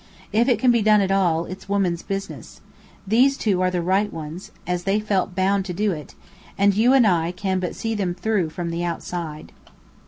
[0.33, 2.59] If it can be done at all, it's woman's business.
[3.05, 6.15] These two are the right ones, as they felt bound to do it,
[6.57, 9.51] and you and I can but see them through, from the outside."